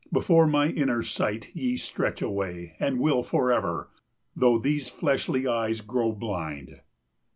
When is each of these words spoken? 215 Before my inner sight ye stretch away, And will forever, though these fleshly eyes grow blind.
215 0.11 0.19
Before 0.23 0.47
my 0.47 0.65
inner 0.69 1.03
sight 1.03 1.51
ye 1.55 1.77
stretch 1.77 2.23
away, 2.23 2.73
And 2.79 2.97
will 2.99 3.21
forever, 3.21 3.89
though 4.35 4.57
these 4.57 4.89
fleshly 4.89 5.45
eyes 5.47 5.81
grow 5.81 6.11
blind. 6.11 6.79